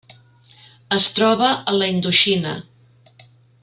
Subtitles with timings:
[0.97, 2.59] Es troba a la Indoxina: